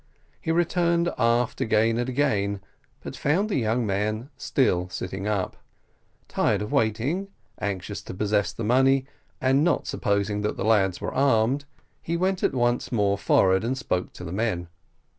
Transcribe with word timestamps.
He 0.41 0.51
returned 0.51 1.13
aft 1.15 1.61
again 1.61 1.99
and 1.99 2.09
again; 2.09 2.61
but 3.03 3.15
found 3.15 3.49
the 3.49 3.57
young 3.59 3.85
man 3.85 4.31
still 4.35 4.89
sitting 4.89 5.27
up. 5.27 5.57
Tired 6.27 6.63
of 6.63 6.71
waiting, 6.71 7.27
anxious 7.59 8.01
to 8.05 8.13
possess 8.15 8.51
the 8.51 8.63
money, 8.63 9.05
and 9.39 9.63
supposing 9.83 10.41
that 10.41 10.57
the 10.57 10.65
lads 10.65 11.01
were 11.01 11.13
armed, 11.13 11.65
he 12.01 12.17
went 12.17 12.41
once 12.51 12.91
more 12.91 13.15
forward 13.15 13.63
and 13.63 13.77
spoke 13.77 14.11
to 14.13 14.23
the 14.23 14.33
men. 14.33 14.69